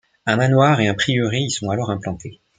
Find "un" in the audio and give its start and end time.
0.25-0.37, 0.87-0.95